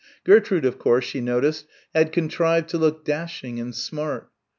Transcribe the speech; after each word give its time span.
Gertrude, 0.23 0.65
of 0.65 0.79
course, 0.79 1.05
she 1.05 1.21
noticed 1.21 1.67
had 1.93 2.11
contrived 2.11 2.67
to 2.69 2.79
look 2.79 3.05
dashing 3.05 3.59
and 3.59 3.75
smart. 3.75 4.31